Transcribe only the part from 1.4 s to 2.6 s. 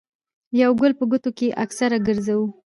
اکثر ګرځوو